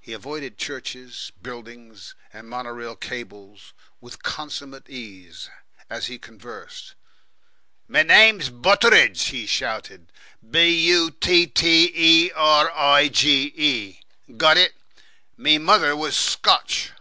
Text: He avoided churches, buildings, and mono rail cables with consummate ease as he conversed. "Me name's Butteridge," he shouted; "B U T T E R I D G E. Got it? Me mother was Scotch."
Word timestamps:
He 0.00 0.14
avoided 0.14 0.56
churches, 0.56 1.30
buildings, 1.42 2.14
and 2.32 2.48
mono 2.48 2.70
rail 2.70 2.96
cables 2.96 3.74
with 4.00 4.22
consummate 4.22 4.88
ease 4.88 5.50
as 5.90 6.06
he 6.06 6.18
conversed. 6.18 6.94
"Me 7.86 8.02
name's 8.04 8.48
Butteridge," 8.48 9.24
he 9.24 9.44
shouted; 9.44 10.10
"B 10.50 10.70
U 10.88 11.10
T 11.10 11.46
T 11.46 11.92
E 11.94 12.32
R 12.32 12.70
I 12.72 13.08
D 13.08 13.10
G 13.10 13.52
E. 13.54 14.34
Got 14.38 14.56
it? 14.56 14.76
Me 15.36 15.58
mother 15.58 15.94
was 15.94 16.16
Scotch." 16.16 16.92